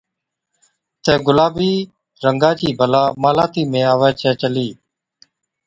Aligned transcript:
تہ 1.03 1.13
گُلابِي 1.25 1.71
رنگا 2.23 2.51
چِي 2.59 2.69
بَلا 2.79 3.03
محلاتِي 3.21 3.63
۾ 3.71 3.81
آوَي 3.93 4.09
ڇَي 4.19 4.31
چلِي، 4.39 4.69